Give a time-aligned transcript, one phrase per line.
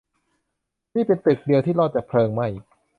[0.95, 2.47] นี่เป็นตึกเดียวที่รอดจากเพลิงไหม้